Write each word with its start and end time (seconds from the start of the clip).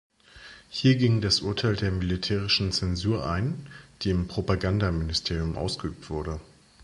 Hier 0.71 0.95
ging 0.95 1.21
das 1.21 1.41
Urteil 1.41 1.75
der 1.75 1.91
militärischen 1.91 2.71
Zensur 2.71 3.23
ein, 3.29 3.67
die 4.01 4.09
im 4.09 4.27
Propagandaministerium 4.27 5.55
ausgeübt 5.55 6.09
wurde. 6.09 6.39